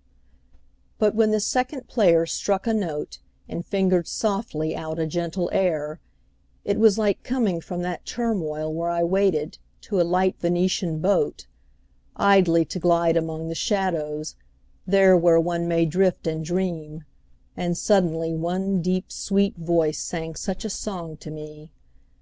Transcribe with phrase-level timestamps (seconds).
[0.00, 0.56] II.
[0.98, 6.00] But when the second player struck a note And fingered softly out a gentle air
[6.64, 11.46] It was like coming from that turmoil where I waited, to a light Venetian boat,
[12.16, 14.36] Idly to glide among the shadows,
[14.86, 17.04] there Where one may drift and dream;
[17.54, 21.72] and suddenly One deep sweet voice sang such a song to me.